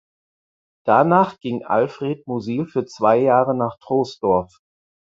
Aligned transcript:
Danach 0.83 1.39
ging 1.41 1.63
Alfred 1.63 2.25
Musil 2.25 2.65
für 2.65 2.85
zwei 2.87 3.19
Jahre 3.19 3.55
nach 3.55 3.77
Troisdorf. 3.79 4.57